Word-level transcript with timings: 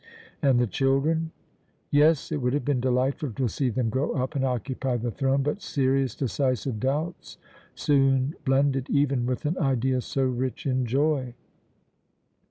And 0.41 0.59
the 0.59 0.65
children? 0.65 1.29
Yes, 1.91 2.31
it 2.31 2.37
would 2.41 2.53
have 2.53 2.65
been 2.65 2.79
delightful 2.81 3.33
to 3.33 3.47
see 3.47 3.69
them 3.69 3.91
grow 3.91 4.13
up 4.13 4.33
and 4.33 4.43
occupy 4.43 4.97
the 4.97 5.11
throne, 5.11 5.43
but 5.43 5.61
serious, 5.61 6.15
decisive 6.15 6.79
doubts 6.79 7.37
soon 7.75 8.33
blended 8.43 8.89
even 8.89 9.27
with 9.27 9.45
an 9.45 9.59
idea 9.59 10.01
so 10.01 10.23
rich 10.23 10.65
in 10.65 10.87
joy. 10.87 11.35